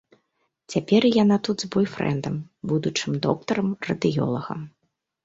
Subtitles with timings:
[0.73, 2.39] Цяпер яна тут з бойфрэндам,
[2.71, 4.65] будучым доктарам-радыёлагам.